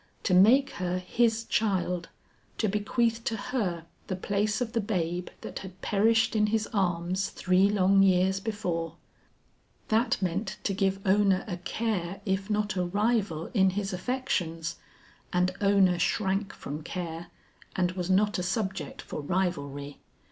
[0.23, 2.09] To make her his child,
[2.57, 7.29] to bequeath to her the place of the babe that had perished in his arms
[7.29, 8.95] three long years before
[9.89, 14.77] That meant to give Ona a care if not a rival in his affections,
[15.31, 17.27] and Ona shrank from care,
[17.75, 19.99] and was not a subject for rivalry.